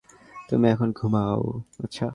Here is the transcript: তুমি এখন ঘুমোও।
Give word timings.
তুমি 0.49 0.65
এখন 0.69 0.89
ঘুমোও। 0.91 1.41